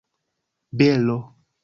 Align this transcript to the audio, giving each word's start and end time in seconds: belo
belo 0.77 1.17